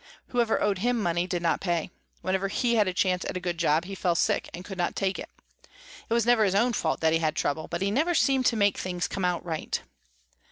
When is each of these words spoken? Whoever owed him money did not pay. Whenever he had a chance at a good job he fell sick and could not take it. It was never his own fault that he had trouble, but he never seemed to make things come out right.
Whoever 0.29 0.59
owed 0.59 0.79
him 0.79 0.99
money 0.99 1.27
did 1.27 1.43
not 1.43 1.61
pay. 1.61 1.91
Whenever 2.23 2.47
he 2.47 2.73
had 2.73 2.87
a 2.87 2.91
chance 2.91 3.23
at 3.23 3.37
a 3.37 3.39
good 3.39 3.59
job 3.59 3.85
he 3.85 3.93
fell 3.93 4.15
sick 4.15 4.49
and 4.51 4.65
could 4.65 4.79
not 4.79 4.95
take 4.95 5.19
it. 5.19 5.29
It 6.09 6.13
was 6.15 6.25
never 6.25 6.43
his 6.43 6.55
own 6.55 6.73
fault 6.73 7.01
that 7.01 7.13
he 7.13 7.19
had 7.19 7.35
trouble, 7.35 7.67
but 7.67 7.83
he 7.83 7.91
never 7.91 8.15
seemed 8.15 8.47
to 8.47 8.55
make 8.55 8.79
things 8.79 9.07
come 9.07 9.23
out 9.25 9.45
right. 9.45 9.79